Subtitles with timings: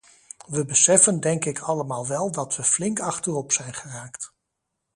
[0.47, 4.33] We beseffen denk ik allemaal wel dat we flink achterop zijn geraakt.